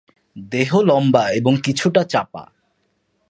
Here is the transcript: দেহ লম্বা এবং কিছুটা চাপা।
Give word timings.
দেহ 0.51 0.71
লম্বা 0.81 1.23
এবং 1.29 1.53
কিছুটা 1.63 2.01
চাপা। 2.03 2.43